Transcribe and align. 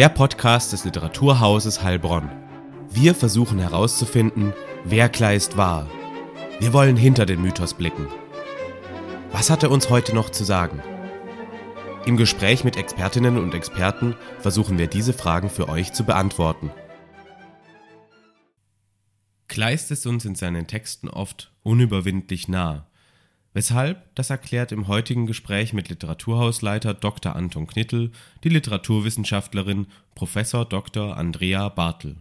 Der 0.00 0.08
Podcast 0.08 0.72
des 0.72 0.86
Literaturhauses 0.86 1.82
Heilbronn. 1.82 2.30
Wir 2.88 3.14
versuchen 3.14 3.58
herauszufinden, 3.58 4.54
wer 4.82 5.10
Kleist 5.10 5.58
war. 5.58 5.90
Wir 6.58 6.72
wollen 6.72 6.96
hinter 6.96 7.26
den 7.26 7.42
Mythos 7.42 7.74
blicken. 7.74 8.06
Was 9.30 9.50
hat 9.50 9.62
er 9.62 9.70
uns 9.70 9.90
heute 9.90 10.14
noch 10.14 10.30
zu 10.30 10.42
sagen? 10.42 10.82
Im 12.06 12.16
Gespräch 12.16 12.64
mit 12.64 12.78
Expertinnen 12.78 13.36
und 13.36 13.52
Experten 13.52 14.16
versuchen 14.38 14.78
wir 14.78 14.86
diese 14.86 15.12
Fragen 15.12 15.50
für 15.50 15.68
euch 15.68 15.92
zu 15.92 16.04
beantworten. 16.04 16.70
Kleist 19.48 19.90
ist 19.90 20.06
uns 20.06 20.24
in 20.24 20.34
seinen 20.34 20.66
Texten 20.66 21.10
oft 21.10 21.52
unüberwindlich 21.62 22.48
nah. 22.48 22.89
Weshalb, 23.52 24.14
das 24.14 24.30
erklärt 24.30 24.70
im 24.70 24.86
heutigen 24.86 25.26
Gespräch 25.26 25.72
mit 25.72 25.88
Literaturhausleiter 25.88 26.94
Dr. 26.94 27.34
Anton 27.34 27.66
Knittel 27.66 28.12
die 28.44 28.48
Literaturwissenschaftlerin 28.48 29.86
Prof. 30.14 30.34
Dr. 30.68 31.16
Andrea 31.16 31.68
Bartel. 31.68 32.16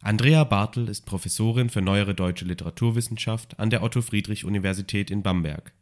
Andrea 0.00 0.44
Bartel 0.44 0.88
ist 0.88 1.06
Professorin 1.06 1.68
für 1.68 1.82
neuere 1.82 2.14
deutsche 2.14 2.44
Literaturwissenschaft 2.44 3.58
an 3.58 3.68
der 3.68 3.82
Otto-Friedrich-Universität 3.82 5.10
in 5.10 5.22
Bamberg. 5.22 5.72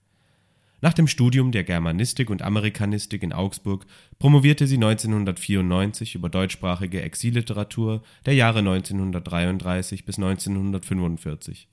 Nach 0.80 0.94
dem 0.94 1.06
Studium 1.06 1.52
der 1.52 1.64
Germanistik 1.64 2.30
und 2.30 2.40
Amerikanistik 2.42 3.22
in 3.22 3.32
Augsburg 3.32 3.84
promovierte 4.18 4.66
sie 4.66 4.76
1994 4.76 6.14
über 6.14 6.28
deutschsprachige 6.28 7.02
Exilliteratur 7.02 8.02
der 8.26 8.34
Jahre 8.34 8.60
1933 8.60 10.04
bis 10.04 10.16
1945. 10.16 11.68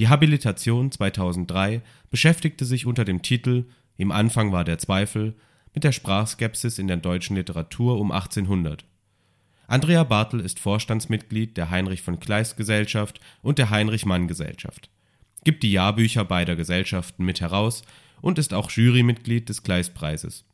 Die 0.00 0.08
Habilitation 0.08 0.90
2003 0.90 1.82
beschäftigte 2.08 2.64
sich 2.64 2.86
unter 2.86 3.04
dem 3.04 3.20
Titel 3.20 3.66
Im 3.98 4.12
Anfang 4.12 4.50
war 4.50 4.64
der 4.64 4.78
Zweifel 4.78 5.34
mit 5.74 5.84
der 5.84 5.92
Sprachskepsis 5.92 6.78
in 6.78 6.86
der 6.86 6.96
deutschen 6.96 7.36
Literatur 7.36 8.00
um 8.00 8.10
1800. 8.10 8.86
Andrea 9.66 10.04
Bartel 10.04 10.40
ist 10.40 10.58
Vorstandsmitglied 10.58 11.58
der 11.58 11.68
Heinrich 11.68 12.00
von 12.00 12.18
Kleist 12.18 12.56
Gesellschaft 12.56 13.20
und 13.42 13.58
der 13.58 13.68
Heinrich 13.68 14.06
Mann 14.06 14.26
Gesellschaft, 14.26 14.88
gibt 15.44 15.62
die 15.62 15.72
Jahrbücher 15.72 16.24
beider 16.24 16.56
Gesellschaften 16.56 17.26
mit 17.26 17.42
heraus 17.42 17.82
und 18.22 18.38
ist 18.38 18.54
auch 18.54 18.70
Jurymitglied 18.70 19.50
des 19.50 19.62
Kleistpreises. 19.64 20.46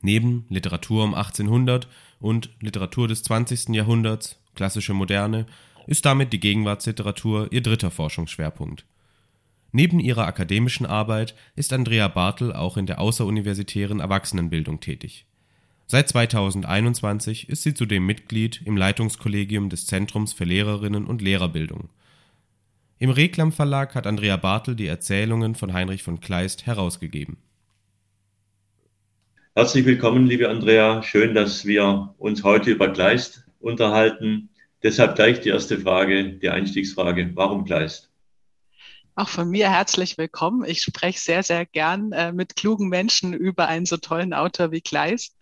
Neben 0.00 0.46
Literatur 0.48 1.02
um 1.02 1.14
1800 1.14 1.88
und 2.20 2.50
Literatur 2.60 3.08
des 3.08 3.24
20. 3.24 3.70
Jahrhunderts, 3.70 4.38
klassische 4.54 4.94
Moderne, 4.94 5.46
ist 5.88 6.04
damit 6.04 6.34
die 6.34 6.40
Gegenwartsliteratur 6.40 7.48
ihr 7.50 7.62
dritter 7.62 7.90
Forschungsschwerpunkt. 7.90 8.84
Neben 9.72 10.00
ihrer 10.00 10.26
akademischen 10.26 10.84
Arbeit 10.84 11.34
ist 11.56 11.72
Andrea 11.72 12.08
Bartel 12.08 12.52
auch 12.52 12.76
in 12.76 12.86
der 12.86 13.00
außeruniversitären 13.00 14.00
Erwachsenenbildung 14.00 14.80
tätig. 14.80 15.24
Seit 15.86 16.08
2021 16.10 17.48
ist 17.48 17.62
sie 17.62 17.72
zudem 17.72 18.04
Mitglied 18.04 18.60
im 18.66 18.76
Leitungskollegium 18.76 19.70
des 19.70 19.86
Zentrums 19.86 20.34
für 20.34 20.44
Lehrerinnen 20.44 21.06
und 21.06 21.22
Lehrerbildung. 21.22 21.88
Im 22.98 23.08
Reklam 23.08 23.50
Verlag 23.50 23.94
hat 23.94 24.06
Andrea 24.06 24.36
Bartel 24.36 24.76
die 24.76 24.86
Erzählungen 24.86 25.54
von 25.54 25.72
Heinrich 25.72 26.02
von 26.02 26.20
Kleist 26.20 26.66
herausgegeben. 26.66 27.38
Herzlich 29.54 29.86
willkommen, 29.86 30.26
liebe 30.26 30.50
Andrea. 30.50 31.02
Schön, 31.02 31.34
dass 31.34 31.64
wir 31.64 32.14
uns 32.18 32.44
heute 32.44 32.72
über 32.72 32.92
Kleist 32.92 33.46
unterhalten. 33.58 34.50
Deshalb 34.82 35.16
gleich 35.16 35.40
die 35.40 35.48
erste 35.48 35.78
Frage, 35.80 36.34
die 36.34 36.50
Einstiegsfrage. 36.50 37.32
Warum 37.34 37.64
Kleist? 37.64 38.10
Auch 39.16 39.28
von 39.28 39.50
mir 39.50 39.68
herzlich 39.68 40.16
willkommen. 40.16 40.64
Ich 40.64 40.82
spreche 40.82 41.18
sehr, 41.18 41.42
sehr 41.42 41.66
gern 41.66 42.12
äh, 42.12 42.30
mit 42.30 42.54
klugen 42.54 42.88
Menschen 42.88 43.34
über 43.34 43.66
einen 43.66 43.86
so 43.86 43.96
tollen 43.96 44.32
Autor 44.32 44.70
wie 44.70 44.80
Kleist. 44.80 45.36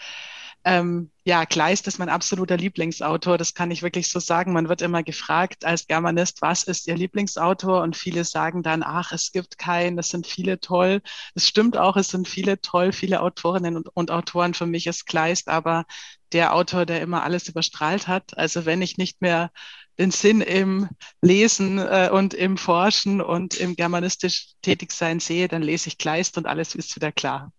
Ähm, 0.66 1.12
ja, 1.25 1.47
Kleist 1.47 1.87
ist 1.87 2.00
mein 2.00 2.09
absoluter 2.09 2.56
Lieblingsautor. 2.56 3.38
Das 3.38 3.54
kann 3.54 3.71
ich 3.71 3.84
wirklich 3.84 4.09
so 4.09 4.19
sagen. 4.19 4.53
Man 4.53 4.69
wird 4.69 4.82
immer 4.82 5.04
gefragt 5.04 5.65
als 5.65 5.87
Germanist, 5.87 6.43
was 6.43 6.65
ist 6.65 6.88
Ihr 6.88 6.97
Lieblingsautor? 6.97 7.82
Und 7.82 7.97
viele 7.97 8.25
sagen 8.25 8.65
dann, 8.65 8.82
ach, 8.82 9.12
es 9.12 9.31
gibt 9.31 9.59
keinen, 9.59 9.97
es 9.97 10.09
sind 10.09 10.27
viele 10.27 10.59
toll. 10.59 11.03
Es 11.37 11.47
stimmt 11.47 11.77
auch, 11.77 11.97
es 11.97 12.09
sind 12.09 12.27
viele 12.27 12.60
toll, 12.60 12.93
viele 12.93 13.21
Autorinnen 13.22 13.77
und, 13.77 13.88
und 13.94 14.10
Autoren. 14.10 14.54
Für 14.54 14.66
mich 14.66 14.88
ist 14.88 15.06
Kleist 15.06 15.49
aber 15.49 15.84
der 16.32 16.53
Autor, 16.53 16.84
der 16.84 17.00
immer 17.00 17.22
alles 17.22 17.48
überstrahlt 17.48 18.09
hat. 18.09 18.37
Also 18.37 18.66
wenn 18.66 18.83
ich 18.83 18.98
nicht 18.98 19.22
mehr 19.22 19.53
den 20.00 20.10
Sinn 20.10 20.41
im 20.41 20.88
Lesen 21.22 21.78
äh, 21.78 22.10
und 22.12 22.34
im 22.34 22.56
Forschen 22.56 23.21
und 23.21 23.54
im 23.54 23.77
germanistisch 23.77 24.48
Tätigsein 24.62 25.21
sehe, 25.21 25.47
dann 25.47 25.62
lese 25.62 25.88
ich 25.88 25.98
Kleist 25.98 26.37
und 26.38 26.47
alles 26.47 26.75
ist 26.75 26.97
wieder 26.97 27.12
klar. 27.12 27.53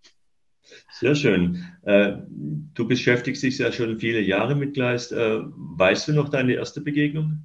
Sehr 0.89 1.15
schön. 1.15 1.65
Äh, 1.83 2.17
du 2.29 2.87
beschäftigst 2.87 3.43
dich 3.43 3.57
ja 3.57 3.71
schon 3.71 3.99
viele 3.99 4.19
Jahre 4.21 4.55
mit 4.55 4.73
Kleist. 4.73 5.11
Äh, 5.11 5.39
weißt 5.43 6.07
du 6.09 6.13
noch 6.13 6.29
deine 6.29 6.53
erste 6.53 6.81
Begegnung? 6.81 7.43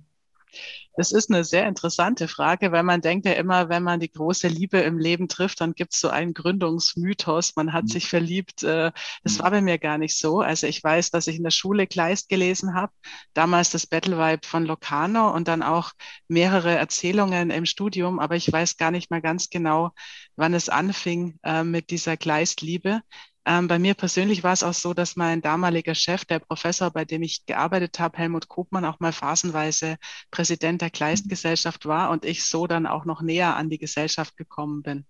Das 0.97 1.11
ist 1.13 1.31
eine 1.31 1.43
sehr 1.45 1.67
interessante 1.67 2.29
Frage, 2.29 2.71
weil 2.71 2.83
man 2.83 3.01
denkt 3.01 3.25
ja 3.27 3.33
immer, 3.33 3.69
wenn 3.71 3.83
man 3.83 3.99
die 4.01 4.11
große 4.13 4.49
Liebe 4.49 4.79
im 4.81 4.99
Leben 4.99 5.27
trifft, 5.27 5.61
dann 5.63 5.73
gibt 5.73 5.95
es 5.95 6.01
so 6.01 6.09
einen 6.11 6.35
Gründungsmythos, 6.35 7.57
man 7.57 7.73
hat 7.73 7.89
sich 7.89 8.09
verliebt. 8.09 8.63
Äh, 8.63 8.93
Das 9.25 9.39
war 9.39 9.51
bei 9.51 9.63
mir 9.63 9.79
gar 9.79 9.97
nicht 9.99 10.19
so. 10.19 10.41
Also 10.41 10.67
ich 10.67 10.85
weiß, 10.85 11.11
dass 11.11 11.27
ich 11.29 11.37
in 11.37 11.45
der 11.45 11.51
Schule 11.51 11.87
Kleist 11.87 12.29
gelesen 12.29 12.75
habe, 12.75 12.93
damals 13.33 13.71
das 13.71 13.87
Battle 13.87 14.19
Vibe 14.19 14.47
von 14.47 14.67
Locarno 14.67 15.35
und 15.35 15.49
dann 15.49 15.63
auch 15.63 15.93
mehrere 16.29 16.77
Erzählungen 16.77 17.51
im 17.51 17.65
Studium, 17.67 18.19
aber 18.21 18.37
ich 18.37 18.53
weiß 18.53 18.77
gar 18.77 18.91
nicht 18.91 19.11
mehr 19.11 19.23
ganz 19.23 19.49
genau, 19.49 19.91
wann 20.37 20.53
es 20.55 20.69
anfing 20.69 21.39
äh, 21.43 21.65
mit 21.65 21.91
dieser 21.91 22.17
Kleist-Liebe. 22.19 23.01
Ähm, 23.45 23.67
bei 23.67 23.79
mir 23.81 23.95
persönlich 23.95 24.45
war 24.45 24.53
es 24.53 24.63
auch 24.63 24.75
so, 24.75 24.95
dass 24.95 25.17
mein 25.17 25.43
damaliger 25.43 25.97
Chef, 25.97 26.25
der 26.25 26.39
Professor, 26.39 26.91
bei 26.91 27.05
dem 27.05 27.23
ich 27.23 27.45
gearbeitet 27.45 27.99
habe, 27.99 28.17
Helmut 28.19 28.49
Kopmann, 28.49 28.85
auch 28.85 29.01
mal 29.01 29.13
phasenweise 29.13 29.97
Präsident 30.31 30.81
der 30.81 30.91
Kleist-Gesellschaft 30.91 31.87
war 31.87 32.11
und 32.11 32.25
ich 32.25 32.45
so 32.45 32.69
dann 32.69 32.87
auch 32.87 33.05
noch 33.05 33.21
näher 33.21 33.57
an 33.57 33.69
die 33.69 33.79
Gesellschaft 33.79 34.37
gekommen 34.37 34.83
bin. 34.83 35.05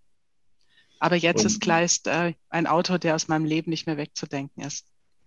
Aber 0.98 1.16
jetzt 1.16 1.40
Und- 1.40 1.46
ist 1.46 1.60
Kleist 1.60 2.06
äh, 2.06 2.32
ein 2.48 2.66
Autor, 2.66 2.98
der 2.98 3.14
aus 3.16 3.28
meinem 3.28 3.44
Leben 3.44 3.70
nicht 3.70 3.86
mehr 3.86 3.98
wegzudenken 3.98 4.62
ist. 4.62 4.86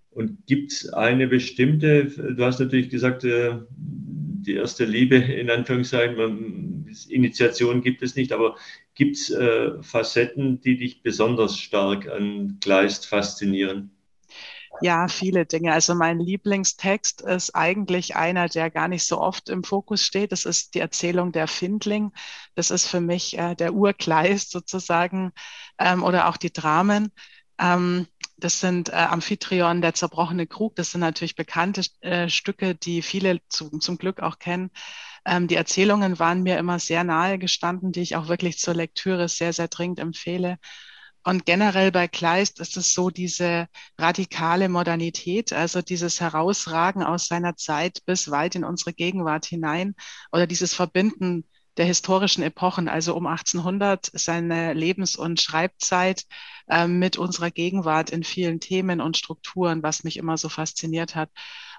Und 0.10 0.48
gibt 0.48 0.72
es 0.72 0.92
eine 0.94 1.28
bestimmte, 1.28 2.06
du 2.06 2.44
hast 2.46 2.60
natürlich 2.60 2.90
gesagt, 2.90 3.24
äh, 3.26 3.60
die 4.46 4.56
erste 4.56 4.86
Liebe 4.86 5.16
in 5.16 5.50
Anführungszeichen, 5.50 6.16
man, 6.16 6.96
Initiation 7.10 7.82
gibt 7.82 8.02
es 8.02 8.16
nicht, 8.16 8.32
aber 8.32 8.56
gibt 8.94 9.18
es 9.18 9.30
äh, 9.30 9.82
Facetten, 9.82 10.62
die 10.62 10.78
dich 10.78 11.04
besonders 11.04 11.58
stark 11.58 12.08
an 12.08 12.58
Kleist 12.62 13.08
faszinieren? 13.08 13.92
Ja, 14.82 15.08
viele 15.08 15.46
Dinge. 15.46 15.74
Also 15.74 15.96
mein 15.96 16.20
Lieblingstext 16.20 17.22
ist 17.22 17.56
eigentlich 17.56 18.16
einer, 18.16 18.50
der 18.50 18.70
gar 18.70 18.88
nicht 18.88 19.06
so 19.06 19.20
oft 19.20 19.50
im 19.50 19.64
Fokus 19.64 20.02
steht. 20.02 20.32
Das 20.32 20.46
ist 20.46 20.76
die 20.76 20.80
Erzählung 20.80 21.32
der 21.32 21.48
Findling. 21.48 22.12
Das 22.56 22.72
ist 22.72 22.88
für 22.88 23.00
mich 23.00 23.38
äh, 23.38 23.56
der 23.56 23.74
Urkleist 23.74 24.52
sozusagen 24.52 25.32
ähm, 25.80 26.04
oder 26.04 26.28
auch 26.28 26.38
die 26.38 26.52
Dramen. 26.52 27.12
Ähm, 27.58 28.08
das 28.38 28.60
sind 28.60 28.90
äh, 28.90 28.94
Amphitryon, 28.94 29.82
der 29.82 29.94
zerbrochene 29.94 30.48
Krug. 30.48 30.76
Das 30.76 30.92
sind 30.92 31.02
natürlich 31.02 31.36
bekannte 31.36 31.82
äh, 32.02 32.30
Stücke, 32.30 32.76
die 32.76 33.02
viele 33.02 33.40
zu, 33.50 33.70
zum 33.80 33.98
Glück 33.98 34.20
auch 34.22 34.40
kennen. 34.40 34.72
Ähm, 35.26 35.48
die 35.48 35.56
Erzählungen 35.56 36.20
waren 36.20 36.44
mir 36.44 36.58
immer 36.58 36.80
sehr 36.80 37.04
nahe 37.04 37.40
gestanden, 37.40 37.92
die 37.92 38.02
ich 38.02 38.16
auch 38.16 38.28
wirklich 38.28 38.60
zur 38.60 38.76
Lektüre 38.76 39.30
sehr, 39.30 39.54
sehr 39.54 39.68
dringend 39.68 40.00
empfehle. 40.00 40.58
Und 41.24 41.46
generell 41.46 41.92
bei 41.92 42.08
Kleist 42.08 42.60
ist 42.60 42.78
es 42.78 42.94
so 42.94 43.10
diese 43.10 43.68
radikale 43.98 44.70
Modernität, 44.70 45.54
also 45.54 45.82
dieses 45.82 46.22
Herausragen 46.22 47.02
aus 47.02 47.28
seiner 47.28 47.56
Zeit 47.56 48.06
bis 48.06 48.30
weit 48.30 48.54
in 48.54 48.64
unsere 48.64 48.94
Gegenwart 48.94 49.46
hinein 49.48 49.96
oder 50.32 50.46
dieses 50.46 50.76
Verbinden 50.76 51.46
der 51.78 51.86
historischen 51.86 52.44
Epochen, 52.44 52.88
also 52.88 53.16
um 53.16 53.28
1800 53.28 54.10
seine 54.14 54.74
Lebens- 54.74 55.16
und 55.16 55.42
Schreibzeit 55.42 56.26
äh, 56.68 56.88
mit 56.88 57.18
unserer 57.18 57.52
Gegenwart 57.52 58.10
in 58.10 58.24
vielen 58.24 58.60
Themen 58.60 59.02
und 59.02 59.18
Strukturen, 59.18 59.84
was 59.84 60.04
mich 60.04 60.18
immer 60.18 60.38
so 60.38 60.50
fasziniert 60.50 61.16
hat. 61.16 61.30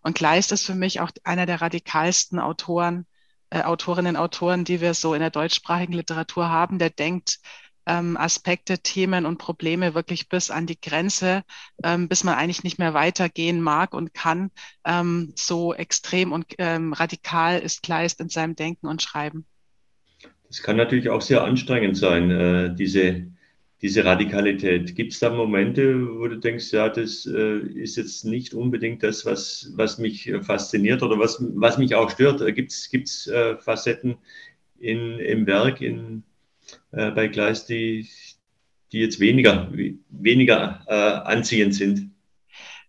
Und 0.03 0.15
Kleist 0.15 0.53
ist 0.53 0.67
für 0.67 0.75
mich 0.75 1.01
auch 1.01 1.11
einer 1.25 1.47
der 1.47 1.63
radikalsten 1.63 2.39
Autoren, 2.39 3.07
äh, 3.51 3.63
Autorinnen, 3.63 4.17
Autoren, 4.17 4.65
die 4.65 4.81
wir 4.81 4.95
so 4.95 5.15
in 5.15 5.21
der 5.21 5.31
deutschsprachigen 5.31 5.95
Literatur 5.95 6.49
haben. 6.49 6.79
Der 6.79 6.91
denkt 6.91 7.39
ähm, 7.87 8.17
Aspekte, 8.17 8.79
Themen 8.81 9.27
und 9.27 9.39
Probleme 9.39 9.95
wirklich 9.95 10.29
bis 10.29 10.51
an 10.51 10.67
die 10.67 10.81
Grenze, 10.81 11.43
ähm, 11.83 12.09
bis 12.09 12.25
man 12.25 12.35
eigentlich 12.35 12.65
nicht 12.65 12.79
mehr 12.79 12.95
weitergehen 12.95 13.61
mag 13.63 13.95
und 13.95 14.13
kann. 14.15 14.51
Ähm, 14.85 15.33
so 15.37 15.73
extrem 15.75 16.33
und 16.33 16.55
radikal 16.59 17.61
ist 17.61 17.83
Kleist 17.83 18.21
in 18.21 18.29
seinem 18.29 18.57
Denken 18.57 18.89
und 18.89 19.03
Schreiben. 19.03 19.47
Das 20.49 20.63
kann 20.63 20.77
natürlich 20.77 21.09
auch 21.11 21.23
sehr 21.23 21.43
anstrengend 21.43 21.97
sein, 21.97 22.31
äh, 22.31 22.75
diese, 22.75 23.27
diese 23.83 24.05
Radikalität. 24.05 24.95
Gibt 24.95 25.13
es 25.13 25.19
da 25.19 25.31
Momente, 25.31 26.19
wo 26.19 26.29
du 26.29 26.39
denkst, 26.39 26.73
ja, 26.73 26.89
das 26.89 27.27
äh, 27.27 27.59
ist 27.59 27.97
jetzt 27.97 28.25
nicht 28.25 28.55
unbedingt 28.55 29.03
das, 29.03 29.27
was, 29.27 29.73
was 29.75 29.99
mich 29.99 30.33
fasziniert 30.43 31.03
oder 31.03 31.19
was, 31.19 31.43
was 31.55 31.79
mich 31.79 31.95
auch 31.95 32.11
stört? 32.11 32.45
Gibt 32.55 32.73
es 32.73 33.27
äh, 33.27 33.57
Facetten 33.57 34.17
in, 34.79 35.19
im 35.19 35.47
Werk 35.47 35.81
in, 35.81 36.23
äh, 36.93 37.11
bei 37.11 37.29
Gleis, 37.29 37.67
die, 37.67 38.09
die 38.93 39.01
jetzt 39.01 39.21
weniger, 39.21 39.71
weniger 40.11 40.85
äh, 40.87 40.93
anziehend 40.93 41.75
sind? 41.75 42.11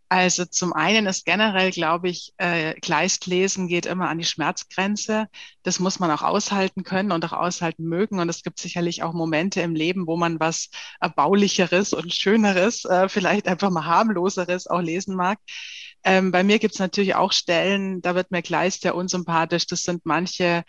Also 0.09 0.45
zum 0.45 0.71
einen 0.71 1.05
ist 1.05 1.25
generell, 1.25 1.71
glaube 1.71 2.07
ich, 2.07 2.33
äh, 2.37 2.73
Kleistlesen 2.79 3.67
geht 3.67 3.85
immer 3.85 4.07
an 4.07 4.17
die 4.17 4.23
Schmerzgrenze. 4.25 5.27
Das 5.63 5.79
muss 5.79 5.99
man 5.99 6.11
auch 6.11 6.21
aushalten 6.21 6.83
können 6.83 7.11
und 7.11 7.25
auch 7.25 7.33
aushalten 7.33 7.83
mögen. 7.83 8.19
Und 8.19 8.29
es 8.29 8.41
gibt 8.41 8.59
sicherlich 8.59 9.03
auch 9.03 9.13
Momente 9.13 9.59
im 9.61 9.75
Leben, 9.75 10.07
wo 10.07 10.15
man 10.15 10.39
was 10.39 10.69
Erbaulicheres 11.01 11.91
und 11.91 12.13
Schöneres, 12.13 12.85
äh, 12.85 13.09
vielleicht 13.09 13.47
einfach 13.47 13.69
mal 13.69 13.85
harmloseres 13.85 14.67
auch 14.67 14.81
lesen 14.81 15.15
mag. 15.15 15.39
Ähm, 16.05 16.31
bei 16.31 16.43
mir 16.43 16.59
gibt 16.59 16.75
es 16.75 16.79
natürlich 16.79 17.15
auch 17.15 17.33
Stellen, 17.33 18.01
da 18.01 18.15
wird 18.15 18.31
mir 18.31 18.41
Kleist 18.41 18.85
ja 18.85 18.93
unsympathisch. 18.93 19.67
Das 19.67 19.83
sind 19.83 20.05
manche 20.05 20.63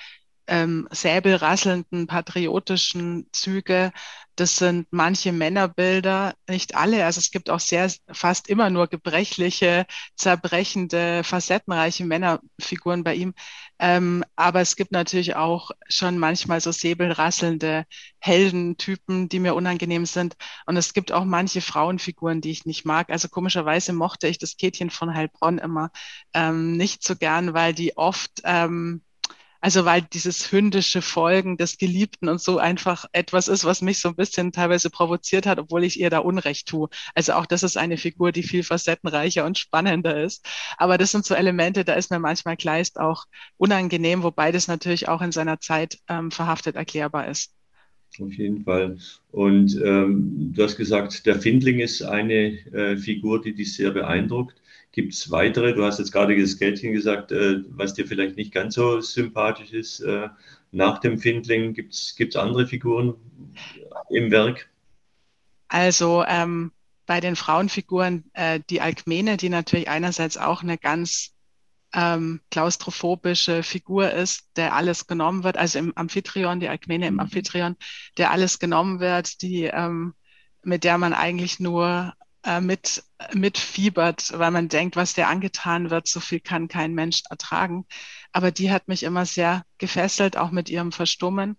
ähm, 0.49 0.89
säbelrasselnden 0.91 2.07
patriotischen 2.07 3.29
Züge. 3.33 3.93
Das 4.37 4.57
sind 4.57 4.87
manche 4.91 5.33
Männerbilder, 5.33 6.35
nicht 6.49 6.77
alle. 6.77 7.05
Also 7.05 7.19
es 7.19 7.31
gibt 7.33 7.51
auch 7.51 7.61
sehr, 7.61 7.91
fast 8.13 8.49
immer 8.49 8.71
nur 8.71 8.87
gebrechliche, 8.87 9.85
zerbrechende, 10.17 11.25
facettenreiche 11.25 12.05
Männerfiguren 12.05 13.03
bei 13.05 13.15
ihm. 13.17 13.35
Ähm, 13.81 14.25
aber 14.37 14.61
es 14.61 14.77
gibt 14.77 14.93
natürlich 14.93 15.37
auch 15.37 15.71
schon 15.89 16.19
manchmal 16.19 16.61
so 16.61 16.73
säbelrasselnde 16.73 17.85
Heldentypen, 18.21 19.29
die 19.29 19.41
mir 19.41 19.55
unangenehm 19.55 20.07
sind. 20.07 20.37
Und 20.67 20.77
es 20.77 20.93
gibt 20.93 21.13
auch 21.13 21.25
manche 21.25 21.61
Frauenfiguren, 21.61 22.41
die 22.41 22.51
ich 22.51 22.65
nicht 22.67 22.85
mag. 22.85 23.11
Also 23.11 23.29
komischerweise 23.29 23.93
mochte 23.93 24.29
ich 24.29 24.39
das 24.39 24.57
Kätchen 24.57 24.91
von 24.91 25.15
Heilbronn 25.15 25.59
immer 25.59 25.91
ähm, 26.35 26.77
nicht 26.77 27.05
so 27.05 27.17
gern, 27.17 27.55
weil 27.55 27.75
die 27.75 27.97
oft 27.97 28.41
ähm, 28.45 29.03
also 29.61 29.85
weil 29.85 30.03
dieses 30.03 30.53
hündische 30.53 31.03
Folgen 31.03 31.57
des 31.57 31.79
Geliebten 31.79 32.29
und 32.29 32.41
so 32.41 32.59
einfach 32.59 33.07
etwas 33.13 33.49
ist, 33.49 33.65
was 33.65 33.83
mich 33.83 33.99
so 34.01 34.09
ein 34.09 34.17
bisschen 34.17 34.53
teilweise 34.53 34.91
provoziert 34.91 35.47
hat, 35.47 35.59
obwohl 35.59 35.85
ich 35.85 35.99
ihr 35.99 36.11
da 36.11 36.19
Unrecht 36.19 36.69
tue. 36.69 36.89
Also 37.15 37.33
auch 37.33 37.47
das 37.47 37.63
ist 37.63 37.77
eine 37.77 37.97
Figur, 37.97 38.33
die 38.33 38.43
viel 38.43 38.63
facettenreicher 38.63 39.45
und 39.45 39.59
spannender 39.59 40.23
ist. 40.23 40.47
Aber 40.77 40.99
das 40.99 41.11
sind 41.11 41.25
so 41.25 41.35
Elemente, 41.35 41.85
da 41.85 41.95
ist 41.95 42.11
mir 42.11 42.19
manchmal 42.19 42.57
Kleist 42.57 43.01
auch 43.01 43.25
unangenehm, 43.57 44.23
wobei 44.23 44.53
das 44.53 44.69
natürlich 44.69 45.09
auch 45.09 45.23
in 45.23 45.33
seiner 45.33 45.61
Zeit 45.61 45.99
ähm, 46.09 46.31
verhaftet 46.31 46.77
erklärbar 46.77 47.29
ist. 47.29 47.53
Auf 48.21 48.33
jeden 48.33 48.65
Fall. 48.65 48.97
Und 49.31 49.81
ähm, 49.85 50.53
du 50.55 50.63
hast 50.63 50.77
gesagt, 50.77 51.27
der 51.27 51.41
Findling 51.41 51.79
ist 51.79 52.03
eine 52.03 52.59
äh, 52.73 52.97
Figur, 52.97 53.41
die 53.41 53.55
dich 53.55 53.75
sehr 53.75 53.91
beeindruckt. 53.91 54.61
Gibt 54.99 55.15
es 55.15 55.31
weitere? 55.31 55.75
Du 55.75 55.85
hast 55.85 56.01
jetzt 56.01 56.11
gerade 56.11 56.37
das 56.37 56.59
Geldchen 56.59 56.93
gesagt, 56.93 57.31
äh, 57.31 57.63
was 57.69 57.95
dir 57.95 58.05
vielleicht 58.05 58.35
nicht 58.35 58.53
ganz 58.53 58.75
so 58.75 59.01
sympathisch 59.01 59.73
ist. 59.73 60.01
Äh, 60.01 60.29
nach 60.73 60.99
dem 60.99 61.21
Findling 61.21 61.73
gibt 61.73 61.95
es 61.95 62.35
andere 62.35 62.67
Figuren 62.67 63.15
im 64.11 64.33
Werk? 64.33 64.69
Also 65.69 66.25
ähm, 66.27 66.73
bei 67.07 67.21
den 67.21 67.37
Frauenfiguren 67.37 68.25
äh, 68.33 68.59
die 68.71 68.81
Alkmene, 68.81 69.37
die 69.37 69.51
natürlich 69.51 69.89
einerseits 69.89 70.37
auch 70.37 70.65
eine 70.65 70.79
ganz 70.79 71.33
ähm, 71.95 72.41
klaustrophobische 72.51 73.63
Figur 73.63 74.11
ist, 74.11 74.49
der 74.57 74.75
alles 74.75 75.07
genommen 75.07 75.45
wird, 75.45 75.57
also 75.57 75.79
im 75.79 75.97
Amphitryon, 75.97 76.59
die 76.59 76.69
Alkmene 76.69 77.07
im 77.07 77.15
mhm. 77.15 77.21
Amphitryon, 77.21 77.77
der 78.17 78.33
alles 78.33 78.59
genommen 78.59 78.99
wird, 78.99 79.43
die 79.43 79.63
ähm, 79.63 80.15
mit 80.65 80.83
der 80.83 80.99
man 80.99 81.13
eigentlich 81.13 81.61
nur 81.61 82.15
äh, 82.45 82.61
mit, 82.61 83.03
mitfiebert, 83.33 84.33
weil 84.39 84.51
man 84.51 84.69
denkt, 84.69 84.97
was 84.97 85.15
der 85.15 85.29
angetan 85.29 85.91
wird, 85.91 86.09
so 86.09 86.21
viel 86.21 86.41
kann 86.41 86.69
kein 86.69 86.95
Mensch 86.95 87.23
ertragen. 87.31 87.87
Aber 88.33 88.51
die 88.51 88.71
hat 88.71 88.89
mich 88.89 89.03
immer 89.03 89.27
sehr 89.27 89.65
gefesselt, 89.79 90.37
auch 90.37 90.51
mit 90.51 90.71
ihrem 90.71 90.93
Verstummen. 90.93 91.57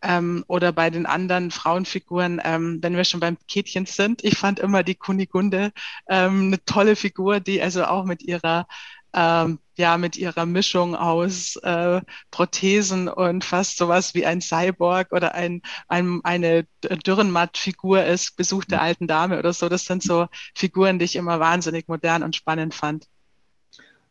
Ähm, 0.00 0.44
oder 0.46 0.72
bei 0.72 0.90
den 0.90 1.06
anderen 1.06 1.50
Frauenfiguren, 1.50 2.40
ähm, 2.44 2.78
wenn 2.82 2.94
wir 2.94 3.04
schon 3.04 3.18
beim 3.18 3.36
Kätchen 3.48 3.84
sind. 3.86 4.22
Ich 4.22 4.38
fand 4.38 4.60
immer 4.60 4.84
die 4.84 4.94
Kunigunde 4.94 5.72
ähm, 6.08 6.48
eine 6.48 6.64
tolle 6.64 6.94
Figur, 6.94 7.40
die 7.40 7.60
also 7.60 7.84
auch 7.84 8.04
mit 8.04 8.22
ihrer 8.22 8.68
ähm, 9.18 9.58
ja 9.76 9.98
mit 9.98 10.16
ihrer 10.16 10.46
Mischung 10.46 10.94
aus 10.94 11.56
äh, 11.56 12.00
Prothesen 12.30 13.08
und 13.08 13.44
fast 13.44 13.76
sowas 13.76 14.14
wie 14.14 14.24
ein 14.24 14.40
Cyborg 14.40 15.12
oder 15.12 15.34
ein, 15.34 15.62
ein 15.88 16.20
eine 16.22 16.66
Dürrenmatt-Figur 16.82 18.04
ist, 18.04 18.36
Besuch 18.36 18.64
der 18.64 18.80
alten 18.80 19.08
Dame 19.08 19.38
oder 19.38 19.52
so. 19.52 19.68
Das 19.68 19.86
sind 19.86 20.04
so 20.04 20.26
Figuren, 20.54 21.00
die 21.00 21.06
ich 21.06 21.16
immer 21.16 21.40
wahnsinnig 21.40 21.88
modern 21.88 22.22
und 22.22 22.36
spannend 22.36 22.74
fand. 22.74 23.06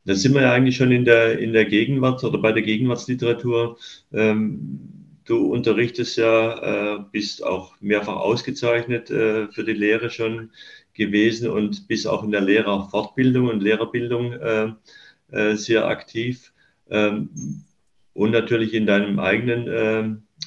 Da 0.04 0.15
sind 0.15 0.33
wir 0.33 0.42
ja 0.42 0.54
eigentlich 0.54 0.77
schon 0.77 0.92
in 0.92 1.06
der, 1.06 1.39
in 1.39 1.53
der 1.53 1.65
Gegenwart 1.65 2.24
oder 2.24 2.38
bei 2.38 2.51
der 2.51 2.63
Gegenwartsliteratur. 2.63 3.77
Ähm, 4.13 4.80
du 5.25 5.51
unterrichtest 5.53 6.18
ja, 6.18 6.95
äh, 6.95 7.00
bist 7.12 7.44
auch 7.44 7.75
mehrfach 7.81 8.15
ausgezeichnet 8.15 9.10
äh, 9.10 9.48
für 9.50 9.63
die 9.63 9.74
Lehre 9.74 10.10
schon 10.10 10.51
gewesen 10.98 11.50
und 11.50 11.88
bist 11.88 12.08
auch 12.08 12.24
in 12.24 12.32
der 12.32 12.42
Lehrerfortbildung 12.42 13.48
und 13.48 13.64
Lehrerbildung 13.64 14.34
äh, 14.34 14.72
äh, 15.32 15.56
sehr 15.56 15.88
aktiv. 15.88 16.54
Ähm, 16.90 17.30
und 18.14 18.32
natürlich 18.32 18.74
in 18.74 18.86
deinem 18.86 19.20
eigenen 19.20 19.68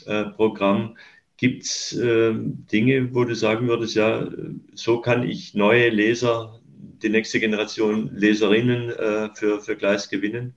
äh, 0.06 0.12
äh 0.12 0.24
Programm. 0.30 0.96
Gibt 1.36 1.62
es 1.62 1.92
ähm, 1.92 2.66
Dinge, 2.70 3.14
wo 3.14 3.24
du 3.24 3.34
sagen 3.34 3.68
würdest, 3.68 3.94
ja, 3.94 4.28
so 4.74 5.00
kann 5.00 5.26
ich 5.26 5.54
neue 5.54 5.88
Leser, 5.88 6.60
die 7.02 7.08
nächste 7.08 7.40
Generation 7.40 8.10
Leserinnen 8.14 8.90
äh, 8.90 9.30
für, 9.34 9.60
für 9.60 9.76
Gleis 9.76 10.10
gewinnen? 10.10 10.54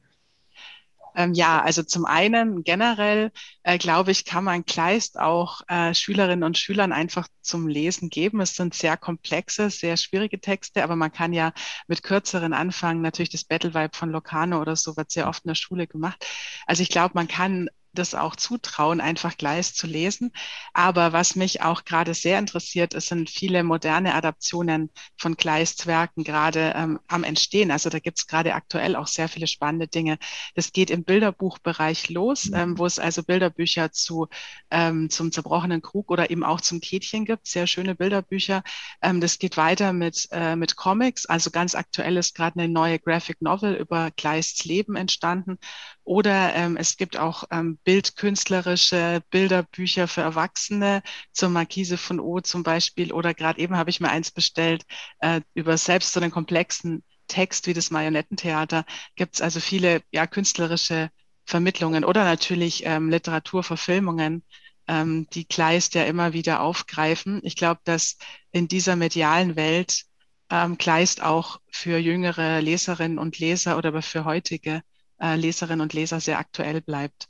Ähm, 1.15 1.33
ja, 1.33 1.61
also 1.61 1.83
zum 1.83 2.05
einen 2.05 2.63
generell, 2.63 3.31
äh, 3.63 3.77
glaube 3.77 4.11
ich, 4.11 4.25
kann 4.25 4.43
man 4.43 4.65
Kleist 4.65 5.19
auch 5.19 5.61
äh, 5.67 5.93
Schülerinnen 5.93 6.43
und 6.43 6.57
Schülern 6.57 6.91
einfach 6.91 7.27
zum 7.41 7.67
Lesen 7.67 8.09
geben. 8.09 8.41
Es 8.41 8.55
sind 8.55 8.73
sehr 8.73 8.97
komplexe, 8.97 9.69
sehr 9.69 9.97
schwierige 9.97 10.39
Texte, 10.39 10.83
aber 10.83 10.95
man 10.95 11.11
kann 11.11 11.33
ja 11.33 11.53
mit 11.87 12.03
kürzeren 12.03 12.53
anfangen. 12.53 13.01
Natürlich 13.01 13.29
das 13.29 13.43
Battle 13.43 13.73
Vibe 13.73 13.95
von 13.95 14.09
Locano 14.11 14.61
oder 14.61 14.75
so 14.75 14.97
wird 14.97 15.11
sehr 15.11 15.27
oft 15.27 15.45
in 15.45 15.49
der 15.49 15.55
Schule 15.55 15.87
gemacht. 15.87 16.25
Also 16.65 16.83
ich 16.83 16.89
glaube, 16.89 17.13
man 17.15 17.27
kann 17.27 17.69
das 17.93 18.15
auch 18.15 18.35
zutrauen, 18.35 19.01
einfach 19.01 19.37
Gleis 19.37 19.73
zu 19.73 19.87
lesen. 19.87 20.31
Aber 20.73 21.13
was 21.13 21.35
mich 21.35 21.61
auch 21.61 21.85
gerade 21.85 22.13
sehr 22.13 22.39
interessiert, 22.39 22.93
es 22.93 23.07
sind 23.07 23.29
viele 23.29 23.63
moderne 23.63 24.15
Adaptionen 24.15 24.89
von 25.17 25.35
Gleis-Werken 25.35 26.23
gerade 26.23 26.73
ähm, 26.75 26.99
am 27.07 27.23
Entstehen. 27.23 27.71
Also 27.71 27.89
da 27.89 27.99
gibt 27.99 28.19
es 28.19 28.27
gerade 28.27 28.53
aktuell 28.53 28.95
auch 28.95 29.07
sehr 29.07 29.29
viele 29.29 29.47
spannende 29.47 29.87
Dinge. 29.87 30.17
Das 30.55 30.71
geht 30.71 30.89
im 30.89 31.03
Bilderbuchbereich 31.03 32.09
los, 32.09 32.45
mhm. 32.45 32.55
ähm, 32.55 32.77
wo 32.77 32.85
es 32.85 32.99
also 32.99 33.23
Bilderbücher 33.23 33.91
zu, 33.91 34.27
ähm, 34.71 35.09
zum 35.09 35.31
zerbrochenen 35.31 35.81
Krug 35.81 36.11
oder 36.11 36.29
eben 36.29 36.43
auch 36.43 36.61
zum 36.61 36.81
Kätchen 36.81 37.25
gibt. 37.25 37.47
Sehr 37.47 37.67
schöne 37.67 37.95
Bilderbücher. 37.95 38.63
Ähm, 39.01 39.21
das 39.21 39.39
geht 39.39 39.57
weiter 39.57 39.93
mit, 39.93 40.27
äh, 40.31 40.55
mit 40.55 40.75
Comics. 40.75 41.25
Also 41.25 41.51
ganz 41.51 41.75
aktuell 41.75 42.17
ist 42.17 42.35
gerade 42.35 42.59
eine 42.59 42.71
neue 42.71 42.99
Graphic 42.99 43.41
Novel 43.41 43.75
über 43.75 44.11
Gleists 44.11 44.65
Leben 44.65 44.95
entstanden. 44.95 45.57
Oder 46.03 46.53
ähm, 46.55 46.77
es 46.77 46.97
gibt 46.97 47.17
auch 47.17 47.45
ähm, 47.51 47.77
bildkünstlerische 47.83 49.23
Bilderbücher 49.29 50.07
für 50.07 50.21
Erwachsene 50.21 51.03
zur 51.31 51.49
Markise 51.49 51.97
von 51.97 52.19
O 52.19 52.39
zum 52.39 52.63
Beispiel. 52.63 53.11
Oder 53.13 53.33
gerade 53.33 53.59
eben 53.59 53.77
habe 53.77 53.89
ich 53.89 53.99
mir 53.99 54.09
eins 54.09 54.31
bestellt 54.31 54.85
äh, 55.19 55.41
über 55.53 55.77
selbst 55.77 56.13
so 56.13 56.19
einen 56.19 56.31
komplexen 56.31 57.03
Text 57.27 57.67
wie 57.67 57.73
das 57.73 57.91
Marionettentheater. 57.91 58.85
Gibt 59.15 59.35
es 59.35 59.41
also 59.41 59.59
viele 59.59 60.01
ja, 60.11 60.27
künstlerische 60.27 61.09
Vermittlungen 61.45 62.05
oder 62.05 62.23
natürlich 62.23 62.85
ähm, 62.85 63.09
Literaturverfilmungen, 63.09 64.43
ähm, 64.87 65.27
die 65.33 65.45
Kleist 65.45 65.95
ja 65.95 66.03
immer 66.05 66.33
wieder 66.33 66.61
aufgreifen. 66.61 67.41
Ich 67.43 67.55
glaube, 67.55 67.81
dass 67.83 68.17
in 68.51 68.67
dieser 68.67 68.95
medialen 68.95 69.55
Welt 69.55 70.05
ähm, 70.49 70.77
Kleist 70.77 71.21
auch 71.21 71.59
für 71.69 71.97
jüngere 71.97 72.61
Leserinnen 72.61 73.17
und 73.17 73.39
Leser 73.39 73.77
oder 73.77 74.01
für 74.01 74.25
heutige 74.25 74.83
äh, 75.19 75.35
Leserinnen 75.35 75.81
und 75.81 75.93
Leser 75.93 76.19
sehr 76.19 76.39
aktuell 76.39 76.81
bleibt. 76.81 77.27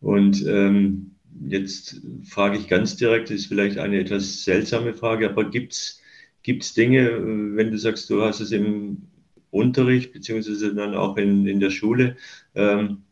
Und 0.00 0.44
ähm, 0.46 1.16
jetzt 1.48 2.00
frage 2.24 2.58
ich 2.58 2.68
ganz 2.68 2.96
direkt, 2.96 3.30
ist 3.30 3.46
vielleicht 3.46 3.78
eine 3.78 3.98
etwas 3.98 4.44
seltsame 4.44 4.94
Frage, 4.94 5.28
aber 5.28 5.50
gibt 5.50 5.72
es 5.72 6.74
Dinge, 6.74 7.56
wenn 7.56 7.70
du 7.70 7.78
sagst, 7.78 8.08
du 8.10 8.22
hast 8.22 8.40
es 8.40 8.52
im 8.52 9.08
Unterricht, 9.50 10.12
beziehungsweise 10.12 10.74
dann 10.74 10.94
auch 10.94 11.16
in, 11.16 11.46
in 11.46 11.60
der 11.60 11.70
Schule, 11.70 12.16
ähm, 12.54 13.02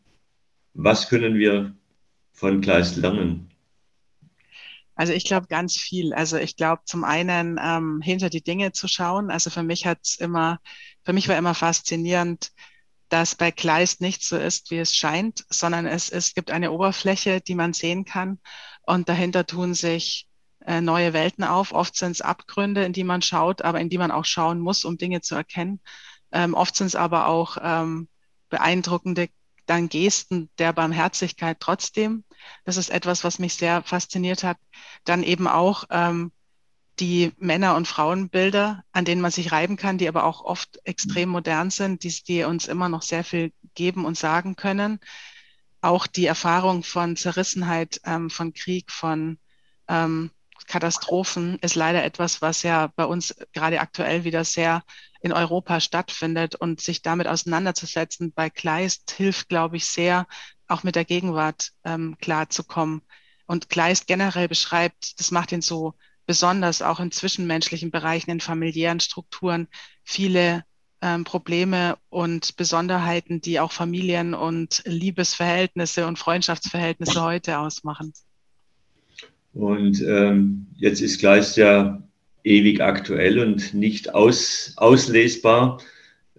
was 0.73 1.09
können 1.09 1.35
wir 1.35 1.73
von 2.33 2.61
Kleist 2.61 2.97
lernen? 2.97 3.49
Also 4.95 5.11
ich 5.11 5.25
glaube 5.25 5.47
ganz 5.47 5.75
viel. 5.75 6.13
Also 6.13 6.37
ich 6.37 6.55
glaube 6.55 6.83
zum 6.85 7.03
einen 7.03 7.59
ähm, 7.61 8.01
hinter 8.01 8.29
die 8.29 8.41
Dinge 8.41 8.71
zu 8.71 8.87
schauen. 8.87 9.29
Also 9.29 9.49
für 9.49 9.63
mich 9.63 9.85
hat's 9.85 10.15
immer, 10.17 10.59
für 11.03 11.13
mich 11.13 11.27
war 11.27 11.37
immer 11.37 11.53
faszinierend, 11.53 12.51
dass 13.09 13.35
bei 13.35 13.51
Kleist 13.51 14.01
nicht 14.01 14.23
so 14.23 14.37
ist, 14.37 14.71
wie 14.71 14.77
es 14.77 14.95
scheint, 14.95 15.45
sondern 15.49 15.85
es, 15.85 16.09
es 16.09 16.33
gibt 16.33 16.51
eine 16.51 16.71
Oberfläche, 16.71 17.41
die 17.41 17.55
man 17.55 17.73
sehen 17.73 18.05
kann 18.05 18.39
und 18.83 19.09
dahinter 19.09 19.45
tun 19.45 19.73
sich 19.73 20.27
äh, 20.65 20.81
neue 20.81 21.13
Welten 21.13 21.43
auf. 21.43 21.71
Oft 21.71 21.95
sind 21.95 22.11
es 22.11 22.21
Abgründe, 22.21 22.83
in 22.83 22.93
die 22.93 23.03
man 23.03 23.21
schaut, 23.21 23.61
aber 23.61 23.79
in 23.79 23.89
die 23.89 23.97
man 23.97 24.11
auch 24.11 24.25
schauen 24.25 24.59
muss, 24.59 24.85
um 24.85 24.97
Dinge 24.97 25.21
zu 25.21 25.35
erkennen. 25.35 25.79
Ähm, 26.31 26.53
oft 26.53 26.75
sind 26.75 26.87
es 26.87 26.95
aber 26.95 27.27
auch 27.27 27.57
ähm, 27.61 28.07
beeindruckende 28.49 29.29
dann 29.65 29.89
Gesten 29.89 30.49
der 30.59 30.73
Barmherzigkeit 30.73 31.57
trotzdem. 31.59 32.23
Das 32.65 32.77
ist 32.77 32.89
etwas, 32.89 33.23
was 33.23 33.39
mich 33.39 33.55
sehr 33.55 33.81
fasziniert 33.83 34.43
hat. 34.43 34.57
Dann 35.05 35.23
eben 35.23 35.47
auch 35.47 35.85
ähm, 35.89 36.31
die 36.99 37.33
Männer- 37.37 37.75
und 37.75 37.87
Frauenbilder, 37.87 38.83
an 38.91 39.05
denen 39.05 39.21
man 39.21 39.31
sich 39.31 39.51
reiben 39.51 39.77
kann, 39.77 39.97
die 39.97 40.07
aber 40.07 40.23
auch 40.23 40.43
oft 40.43 40.79
extrem 40.85 41.29
modern 41.29 41.69
sind, 41.69 42.03
die, 42.03 42.23
die 42.23 42.43
uns 42.43 42.67
immer 42.67 42.89
noch 42.89 43.01
sehr 43.01 43.23
viel 43.23 43.51
geben 43.73 44.05
und 44.05 44.17
sagen 44.17 44.55
können. 44.55 44.99
Auch 45.81 46.07
die 46.07 46.25
Erfahrung 46.25 46.83
von 46.83 47.15
Zerrissenheit, 47.15 47.99
ähm, 48.05 48.29
von 48.29 48.53
Krieg, 48.53 48.91
von 48.91 49.37
ähm, 49.87 50.31
Katastrophen 50.67 51.59
ist 51.59 51.75
leider 51.75 52.03
etwas, 52.03 52.41
was 52.41 52.63
ja 52.63 52.87
bei 52.95 53.05
uns 53.05 53.35
gerade 53.53 53.79
aktuell 53.79 54.23
wieder 54.23 54.43
sehr 54.43 54.83
in 55.21 55.31
Europa 55.31 55.79
stattfindet 55.79 56.55
und 56.55 56.81
sich 56.81 57.01
damit 57.01 57.27
auseinanderzusetzen 57.27 58.31
bei 58.33 58.49
Kleist 58.49 59.11
hilft, 59.11 59.49
glaube 59.49 59.77
ich, 59.77 59.85
sehr, 59.85 60.27
auch 60.67 60.83
mit 60.83 60.95
der 60.95 61.05
Gegenwart 61.05 61.71
ähm, 61.83 62.17
klarzukommen. 62.19 63.01
Und 63.45 63.69
Kleist 63.69 64.07
generell 64.07 64.47
beschreibt, 64.47 65.19
das 65.19 65.31
macht 65.31 65.51
ihn 65.51 65.61
so 65.61 65.93
besonders 66.25 66.81
auch 66.81 66.99
in 66.99 67.11
zwischenmenschlichen 67.11 67.91
Bereichen, 67.91 68.31
in 68.31 68.39
familiären 68.39 68.99
Strukturen, 68.99 69.67
viele 70.03 70.63
ähm, 71.01 71.23
Probleme 71.23 71.97
und 72.09 72.55
Besonderheiten, 72.55 73.41
die 73.41 73.59
auch 73.59 73.71
Familien 73.71 74.33
und 74.33 74.81
Liebesverhältnisse 74.85 76.07
und 76.07 76.17
Freundschaftsverhältnisse 76.17 77.21
heute 77.21 77.59
ausmachen. 77.59 78.13
Und 79.53 80.01
ähm, 80.01 80.67
jetzt 80.77 81.01
ist 81.01 81.19
Kleist 81.19 81.57
ja 81.57 82.01
ewig 82.43 82.81
aktuell 82.81 83.39
und 83.39 83.73
nicht 83.73 84.13
aus, 84.13 84.73
auslesbar. 84.77 85.81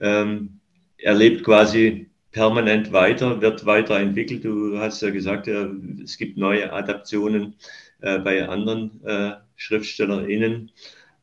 Ähm, 0.00 0.60
er 0.98 1.14
lebt 1.14 1.44
quasi 1.44 2.10
permanent 2.32 2.92
weiter, 2.92 3.40
wird 3.40 3.64
weiterentwickelt. 3.64 4.44
Du 4.44 4.78
hast 4.78 5.00
ja 5.00 5.10
gesagt, 5.10 5.46
ja, 5.46 5.68
es 6.04 6.18
gibt 6.18 6.36
neue 6.36 6.72
Adaptionen 6.72 7.54
äh, 8.00 8.18
bei 8.18 8.48
anderen 8.48 9.04
äh, 9.04 9.36
SchriftstellerInnen. 9.56 10.70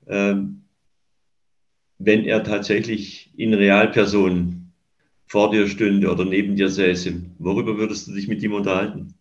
Ähm, 0.07 0.63
wenn 1.99 2.25
er 2.25 2.43
tatsächlich 2.43 3.31
in 3.37 3.53
Realperson 3.53 4.71
vor 5.27 5.51
dir 5.51 5.67
stünde 5.67 6.11
oder 6.11 6.25
neben 6.25 6.55
dir 6.55 6.69
säße, 6.69 7.21
worüber 7.39 7.77
würdest 7.77 8.07
du 8.07 8.13
dich 8.13 8.27
mit 8.27 8.43
ihm 8.43 8.53
unterhalten? 8.53 9.15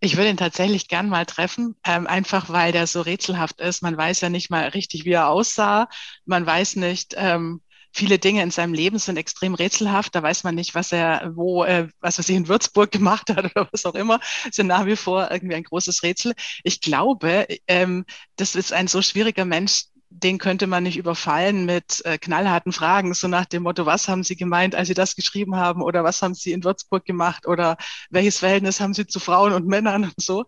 Ich 0.00 0.16
würde 0.16 0.28
ihn 0.28 0.36
tatsächlich 0.36 0.88
gern 0.88 1.08
mal 1.08 1.24
treffen, 1.24 1.74
ähm, 1.84 2.06
einfach 2.06 2.50
weil 2.50 2.70
der 2.70 2.86
so 2.86 3.00
rätselhaft 3.00 3.60
ist. 3.60 3.82
Man 3.82 3.96
weiß 3.96 4.20
ja 4.20 4.28
nicht 4.28 4.50
mal 4.50 4.68
richtig, 4.68 5.06
wie 5.06 5.12
er 5.12 5.28
aussah. 5.28 5.88
Man 6.26 6.44
weiß 6.44 6.76
nicht, 6.76 7.14
ähm, 7.16 7.62
viele 7.96 8.18
Dinge 8.18 8.42
in 8.42 8.50
seinem 8.50 8.74
Leben 8.74 8.98
sind 8.98 9.16
extrem 9.16 9.54
rätselhaft. 9.54 10.14
Da 10.14 10.22
weiß 10.22 10.44
man 10.44 10.54
nicht, 10.54 10.74
was 10.74 10.92
er 10.92 11.32
wo, 11.34 11.64
äh, 11.64 11.88
was 12.00 12.18
er 12.18 12.24
sich 12.24 12.36
in 12.36 12.48
Würzburg 12.48 12.90
gemacht 12.90 13.30
hat 13.30 13.38
oder 13.56 13.68
was 13.72 13.86
auch 13.86 13.94
immer. 13.94 14.20
Sind 14.50 14.66
nach 14.66 14.86
wie 14.86 14.96
vor 14.96 15.30
irgendwie 15.30 15.54
ein 15.56 15.62
großes 15.64 16.02
Rätsel. 16.02 16.34
Ich 16.62 16.80
glaube, 16.80 17.46
ähm, 17.66 18.04
das 18.36 18.54
ist 18.54 18.72
ein 18.72 18.86
so 18.88 19.00
schwieriger 19.02 19.44
Mensch, 19.46 19.84
den 20.22 20.38
könnte 20.38 20.66
man 20.66 20.82
nicht 20.82 20.96
überfallen 20.96 21.66
mit 21.66 22.04
äh, 22.04 22.18
knallharten 22.18 22.72
Fragen, 22.72 23.14
so 23.14 23.28
nach 23.28 23.44
dem 23.46 23.64
Motto, 23.64 23.86
was 23.86 24.08
haben 24.08 24.24
Sie 24.24 24.36
gemeint, 24.36 24.74
als 24.74 24.88
Sie 24.88 24.94
das 24.94 25.14
geschrieben 25.14 25.56
haben 25.56 25.82
oder 25.82 26.04
was 26.04 26.22
haben 26.22 26.34
Sie 26.34 26.52
in 26.52 26.64
Würzburg 26.64 27.04
gemacht 27.04 27.46
oder 27.46 27.76
welches 28.10 28.38
Verhältnis 28.38 28.80
haben 28.80 28.94
Sie 28.94 29.06
zu 29.06 29.20
Frauen 29.20 29.52
und 29.52 29.66
Männern 29.66 30.04
und 30.04 30.14
so, 30.20 30.44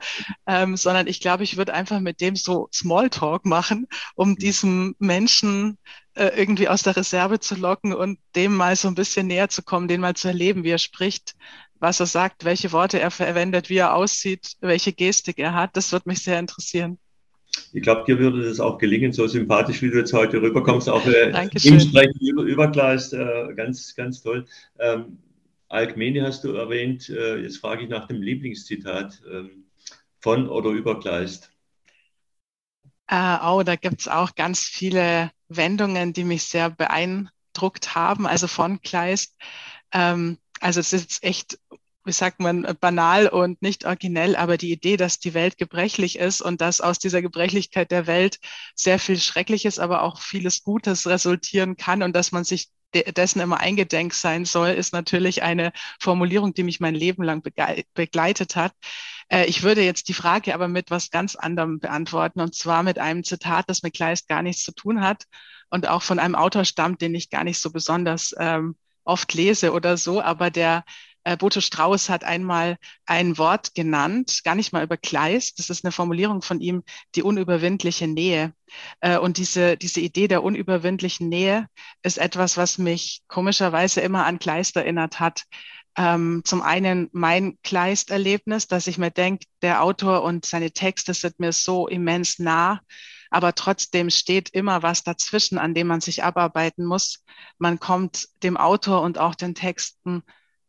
ähm, 0.46 0.76
sondern 0.76 1.06
ich 1.06 1.20
glaube, 1.20 1.44
ich 1.44 1.56
würde 1.56 1.75
einfach 1.75 2.00
mit 2.00 2.20
dem 2.20 2.37
so 2.37 2.68
Smalltalk 2.72 3.44
machen, 3.44 3.87
um 4.14 4.37
diesem 4.37 4.94
Menschen 4.98 5.78
äh, 6.14 6.28
irgendwie 6.28 6.68
aus 6.68 6.82
der 6.82 6.96
Reserve 6.96 7.38
zu 7.40 7.54
locken 7.54 7.92
und 7.94 8.18
dem 8.34 8.54
mal 8.56 8.75
so 8.76 8.88
ein 8.88 8.94
bisschen 8.94 9.26
näher 9.26 9.48
zu 9.48 9.62
kommen, 9.62 9.88
den 9.88 10.00
mal 10.00 10.14
zu 10.14 10.28
erleben, 10.28 10.64
wie 10.64 10.70
er 10.70 10.78
spricht, 10.78 11.34
was 11.78 12.00
er 12.00 12.06
sagt, 12.06 12.44
welche 12.44 12.72
Worte 12.72 13.00
er 13.00 13.10
verwendet, 13.10 13.68
wie 13.68 13.76
er 13.76 13.94
aussieht, 13.94 14.56
welche 14.60 14.92
Gestik 14.92 15.38
er 15.38 15.54
hat. 15.54 15.76
Das 15.76 15.92
würde 15.92 16.08
mich 16.08 16.22
sehr 16.22 16.38
interessieren. 16.38 16.98
Ich 17.72 17.82
glaube, 17.82 18.04
dir 18.06 18.18
würde 18.18 18.42
das 18.48 18.60
auch 18.60 18.78
gelingen, 18.78 19.12
so 19.12 19.26
sympathisch, 19.26 19.82
wie 19.82 19.90
du 19.90 19.98
jetzt 19.98 20.12
heute 20.12 20.40
rüberkommst, 20.40 20.88
auch 20.88 21.06
äh, 21.06 21.30
im 21.64 21.80
Sprechen 21.80 22.18
über, 22.20 22.42
übergleist, 22.42 23.12
äh, 23.12 23.52
ganz, 23.54 23.94
ganz 23.94 24.22
toll. 24.22 24.46
Ähm, 24.78 25.18
Alkmene 25.68 26.22
hast 26.22 26.44
du 26.44 26.52
erwähnt, 26.52 27.08
äh, 27.08 27.36
jetzt 27.36 27.58
frage 27.58 27.84
ich 27.84 27.88
nach 27.88 28.06
dem 28.06 28.22
Lieblingszitat 28.22 29.22
ähm, 29.30 29.64
von 30.20 30.48
oder 30.48 30.70
über 30.70 30.98
Kleist. 30.98 31.50
Äh, 33.06 33.38
oh, 33.44 33.62
da 33.62 33.76
gibt 33.76 34.00
es 34.00 34.08
auch 34.08 34.34
ganz 34.34 34.60
viele 34.60 35.30
Wendungen, 35.48 36.12
die 36.12 36.24
mich 36.24 36.44
sehr 36.44 36.70
beeindruckt 36.70 37.94
haben, 37.94 38.26
also 38.26 38.46
von 38.46 38.80
Kleist. 38.80 39.34
Ähm, 39.92 40.38
also 40.60 40.80
es 40.80 40.92
ist 40.92 41.22
echt 41.22 41.58
wie 42.08 42.12
sagt 42.12 42.40
man, 42.40 42.66
banal 42.80 43.28
und 43.28 43.60
nicht 43.62 43.84
originell, 43.84 44.34
aber 44.34 44.56
die 44.56 44.72
Idee, 44.72 44.96
dass 44.96 45.20
die 45.20 45.34
Welt 45.34 45.58
gebrechlich 45.58 46.18
ist 46.18 46.40
und 46.40 46.60
dass 46.60 46.80
aus 46.80 46.98
dieser 46.98 47.22
Gebrechlichkeit 47.22 47.90
der 47.90 48.06
Welt 48.06 48.38
sehr 48.74 48.98
viel 48.98 49.20
Schreckliches, 49.20 49.78
aber 49.78 50.02
auch 50.02 50.20
vieles 50.20 50.64
Gutes 50.64 51.06
resultieren 51.06 51.76
kann 51.76 52.02
und 52.02 52.16
dass 52.16 52.32
man 52.32 52.44
sich 52.44 52.70
dessen 52.94 53.40
immer 53.40 53.60
eingedenk 53.60 54.14
sein 54.14 54.46
soll, 54.46 54.70
ist 54.70 54.94
natürlich 54.94 55.42
eine 55.42 55.72
Formulierung, 56.00 56.54
die 56.54 56.62
mich 56.62 56.80
mein 56.80 56.94
Leben 56.94 57.22
lang 57.22 57.42
begleitet 57.94 58.56
hat. 58.56 58.72
Äh, 59.28 59.44
ich 59.44 59.62
würde 59.62 59.82
jetzt 59.82 60.08
die 60.08 60.14
Frage 60.14 60.54
aber 60.54 60.68
mit 60.68 60.90
was 60.90 61.10
ganz 61.10 61.36
anderem 61.36 61.78
beantworten 61.80 62.40
und 62.40 62.54
zwar 62.54 62.82
mit 62.82 62.98
einem 62.98 63.24
Zitat, 63.24 63.68
das 63.68 63.82
mit 63.82 63.94
Kleist 63.94 64.28
gar 64.28 64.42
nichts 64.42 64.62
zu 64.64 64.72
tun 64.72 65.02
hat 65.02 65.24
und 65.68 65.86
auch 65.86 66.02
von 66.02 66.18
einem 66.18 66.34
Autor 66.34 66.64
stammt, 66.64 67.02
den 67.02 67.14
ich 67.14 67.28
gar 67.28 67.44
nicht 67.44 67.60
so 67.60 67.70
besonders 67.70 68.34
ähm, 68.38 68.76
oft 69.04 69.32
lese 69.34 69.72
oder 69.72 69.96
so, 69.96 70.20
aber 70.20 70.50
der 70.50 70.84
äh, 71.28 71.37
Boto 71.37 71.61
Strauß 71.61 72.08
hat 72.08 72.25
einmal 72.25 72.78
ein 73.04 73.37
Wort 73.37 73.75
genannt, 73.75 74.40
gar 74.44 74.54
nicht 74.54 74.73
mal 74.73 74.82
über 74.82 74.97
Kleist. 74.97 75.58
Das 75.58 75.68
ist 75.68 75.85
eine 75.85 75.92
Formulierung 75.92 76.40
von 76.40 76.58
ihm, 76.61 76.82
die 77.14 77.23
unüberwindliche 77.23 78.08
Nähe. 78.08 78.54
Äh, 79.00 79.18
und 79.18 79.37
diese, 79.37 79.76
diese 79.76 80.00
Idee 80.00 80.26
der 80.26 80.42
unüberwindlichen 80.42 81.28
Nähe 81.28 81.66
ist 82.02 82.16
etwas, 82.16 82.56
was 82.56 82.78
mich 82.78 83.23
komischerweise 83.28 84.00
immer 84.00 84.25
an 84.25 84.38
Kleist 84.38 84.76
erinnert 84.76 85.20
hat. 85.20 85.44
Ähm, 85.99 86.40
zum 86.44 86.62
einen 86.62 87.11
mein 87.12 87.58
Kleist-Erlebnis, 87.62 88.66
dass 88.66 88.87
ich 88.87 88.97
mir 88.97 89.11
denke, 89.11 89.44
der 89.61 89.82
Autor 89.82 90.23
und 90.23 90.47
seine 90.47 90.70
Texte 90.70 91.12
sind 91.12 91.38
mir 91.38 91.52
so 91.52 91.88
immens 91.88 92.38
nah, 92.38 92.80
aber 93.28 93.54
trotzdem 93.54 94.08
steht 94.08 94.49
immer 94.49 94.82
was 94.82 95.02
dazwischen, 95.02 95.58
an 95.58 95.75
dem 95.75 95.88
man 95.88 96.00
sich 96.00 96.25
abarbeiten 96.25 96.87
muss. 96.87 97.23
Man 97.58 97.78
kommt 97.78 98.28
dem 98.42 98.56
Autor 98.56 99.02
und 99.02 99.18
auch 99.18 99.35
den 99.35 99.54
Texten 99.54 100.23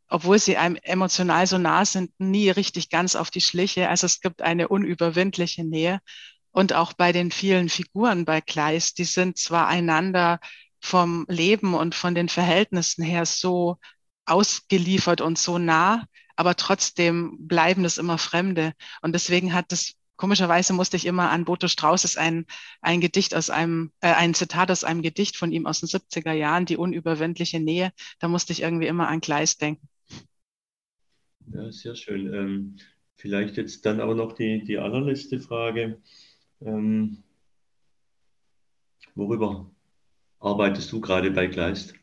obwohl 0.10 0.40
sie 0.40 0.58
einem 0.58 0.76
emotional 0.82 1.48
so 1.48 1.58
nah 1.58 1.86
sind, 1.86 2.12
nie 2.20 2.50
richtig 2.50 2.90
ganz 2.90 3.16
auf 3.16 3.30
die 3.32 3.42
Schliche. 3.42 3.90
Also 3.90 4.06
es 4.06 4.22
gibt 4.22 4.42
eine 4.42 4.68
unüberwindliche 4.68 5.64
Nähe. 5.64 6.00
Und 6.52 6.74
auch 6.74 6.94
bei 6.94 7.12
den 7.12 7.32
vielen 7.32 7.70
Figuren 7.70 8.26
bei 8.26 8.42
Kleist, 8.42 8.98
die 8.98 9.04
sind 9.04 9.38
zwar 9.38 9.68
einander 9.68 10.40
vom 10.82 11.26
Leben 11.30 11.74
und 11.76 11.94
von 11.96 12.16
den 12.16 12.30
Verhältnissen 12.30 13.04
her 13.04 13.26
so 13.26 13.78
ausgeliefert 14.26 15.22
und 15.22 15.38
so 15.38 15.58
nah, 15.58 16.06
aber 16.36 16.56
trotzdem 16.56 17.36
bleiben 17.48 17.86
es 17.86 17.98
immer 17.98 18.18
Fremde. 18.18 18.74
Und 19.02 19.14
deswegen 19.14 19.54
hat 19.54 19.72
das 19.72 19.94
komischerweise 20.20 20.74
musste 20.74 20.98
ich 20.98 21.06
immer 21.06 21.30
an 21.32 21.46
Boto 21.46 21.68
Strauß 21.68 22.18
ein, 22.18 22.46
ein 22.82 23.00
Gedicht 23.02 23.34
aus 23.36 23.50
einem, 23.50 23.92
äh, 24.02 24.12
ein 24.14 24.34
Zitat 24.34 24.70
aus 24.70 24.84
einem 24.84 25.02
Gedicht 25.02 25.38
von 25.38 25.52
ihm 25.52 25.66
aus 25.66 25.80
den 25.80 25.88
70er 25.88 26.34
Jahren, 26.34 26.66
die 26.66 26.78
unüberwindliche 26.78 27.60
Nähe. 27.60 27.94
Da 28.20 28.28
musste 28.28 28.52
ich 28.52 28.62
irgendwie 28.62 28.88
immer 28.88 29.08
an 29.08 29.22
Kleist 29.22 29.62
denken. 29.62 29.88
Ja, 31.54 31.72
sehr 31.72 31.96
schön. 31.96 32.34
Ähm, 32.34 32.76
vielleicht 33.16 33.58
jetzt 33.58 33.86
dann 33.86 34.00
aber 34.00 34.16
noch 34.16 34.34
die, 34.34 34.64
die 34.64 34.78
allerletzte 34.78 35.40
Frage. 35.40 36.02
Ähm, 36.62 37.24
worüber 39.14 39.70
arbeitest 40.40 40.92
du 40.94 41.02
gerade 41.02 41.32
bei 41.32 41.48
Kleist? 41.50 41.96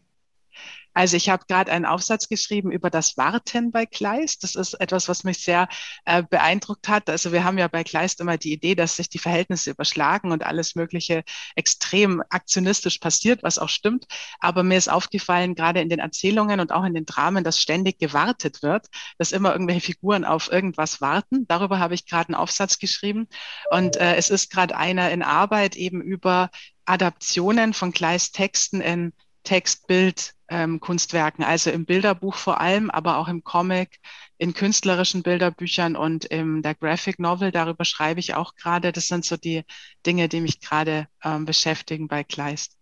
Also 0.96 1.18
ich 1.18 1.28
habe 1.28 1.44
gerade 1.46 1.70
einen 1.70 1.84
Aufsatz 1.84 2.26
geschrieben 2.26 2.72
über 2.72 2.88
das 2.88 3.18
Warten 3.18 3.70
bei 3.70 3.84
Kleist. 3.84 4.42
Das 4.42 4.54
ist 4.54 4.72
etwas, 4.80 5.10
was 5.10 5.24
mich 5.24 5.44
sehr 5.44 5.68
äh, 6.06 6.22
beeindruckt 6.22 6.88
hat. 6.88 7.10
Also 7.10 7.32
wir 7.32 7.44
haben 7.44 7.58
ja 7.58 7.68
bei 7.68 7.84
Kleist 7.84 8.18
immer 8.22 8.38
die 8.38 8.54
Idee, 8.54 8.74
dass 8.74 8.96
sich 8.96 9.10
die 9.10 9.18
Verhältnisse 9.18 9.72
überschlagen 9.72 10.32
und 10.32 10.46
alles 10.46 10.74
Mögliche 10.74 11.22
extrem 11.54 12.22
aktionistisch 12.30 12.96
passiert, 12.98 13.42
was 13.42 13.58
auch 13.58 13.68
stimmt. 13.68 14.06
Aber 14.40 14.62
mir 14.62 14.78
ist 14.78 14.88
aufgefallen, 14.88 15.54
gerade 15.54 15.82
in 15.82 15.90
den 15.90 15.98
Erzählungen 15.98 16.60
und 16.60 16.72
auch 16.72 16.84
in 16.84 16.94
den 16.94 17.04
Dramen, 17.04 17.44
dass 17.44 17.60
ständig 17.60 17.98
gewartet 17.98 18.62
wird, 18.62 18.86
dass 19.18 19.32
immer 19.32 19.52
irgendwelche 19.52 19.82
Figuren 19.82 20.24
auf 20.24 20.50
irgendwas 20.50 21.02
warten. 21.02 21.46
Darüber 21.46 21.78
habe 21.78 21.92
ich 21.92 22.06
gerade 22.06 22.30
einen 22.30 22.36
Aufsatz 22.36 22.78
geschrieben. 22.78 23.28
Und 23.70 23.98
äh, 23.98 24.16
es 24.16 24.30
ist 24.30 24.50
gerade 24.50 24.74
einer 24.74 25.10
in 25.10 25.22
Arbeit 25.22 25.76
eben 25.76 26.00
über 26.00 26.48
Adaptionen 26.86 27.74
von 27.74 27.92
Kleist 27.92 28.34
Texten 28.34 28.80
in 28.80 29.12
Text, 29.44 29.86
Bild, 29.86 30.35
ähm, 30.48 30.80
Kunstwerken, 30.80 31.44
also 31.44 31.70
im 31.70 31.84
Bilderbuch 31.84 32.34
vor 32.34 32.60
allem, 32.60 32.90
aber 32.90 33.18
auch 33.18 33.28
im 33.28 33.42
Comic, 33.44 33.98
in 34.38 34.54
künstlerischen 34.54 35.22
Bilderbüchern 35.22 35.96
und 35.96 36.24
in 36.24 36.62
der 36.62 36.74
Graphic 36.74 37.18
Novel. 37.18 37.50
Darüber 37.50 37.84
schreibe 37.84 38.20
ich 38.20 38.34
auch 38.34 38.54
gerade. 38.54 38.92
Das 38.92 39.08
sind 39.08 39.24
so 39.24 39.36
die 39.36 39.64
Dinge, 40.04 40.28
die 40.28 40.40
mich 40.40 40.60
gerade 40.60 41.06
ähm, 41.24 41.44
beschäftigen 41.44 42.08
bei 42.08 42.24
Kleist. 42.24 42.76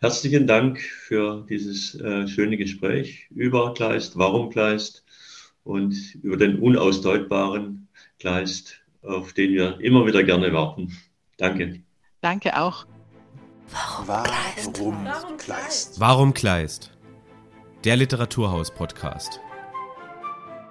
Herzlichen 0.00 0.46
Dank 0.46 0.80
für 0.80 1.44
dieses 1.48 1.94
äh, 1.96 2.28
schöne 2.28 2.56
Gespräch 2.56 3.26
über 3.30 3.74
Kleist, 3.74 4.16
warum 4.16 4.50
Kleist 4.50 5.04
und 5.64 5.94
über 6.22 6.36
den 6.36 6.60
unausdeutbaren 6.60 7.88
Kleist, 8.18 8.80
auf 9.02 9.32
den 9.32 9.52
wir 9.52 9.80
immer 9.80 10.06
wieder 10.06 10.22
gerne 10.22 10.52
warten. 10.52 10.96
Danke. 11.36 11.82
Danke 12.20 12.58
auch. 12.58 12.86
Warum 13.70 14.06
Kleist? 14.06 14.80
Warum 14.80 15.36
Kleist? 15.36 16.00
Warum 16.00 16.34
Kleist? 16.34 16.90
Der 17.84 17.96
Literaturhaus-Podcast. 17.96 19.40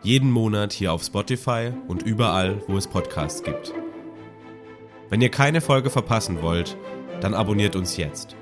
Jeden 0.01 0.31
Monat 0.31 0.73
hier 0.73 0.93
auf 0.93 1.03
Spotify 1.03 1.71
und 1.87 2.03
überall, 2.03 2.61
wo 2.67 2.77
es 2.77 2.87
Podcasts 2.87 3.43
gibt. 3.43 3.73
Wenn 5.09 5.21
ihr 5.21 5.29
keine 5.29 5.61
Folge 5.61 5.89
verpassen 5.89 6.41
wollt, 6.41 6.75
dann 7.21 7.33
abonniert 7.33 7.75
uns 7.75 7.97
jetzt. 7.97 8.35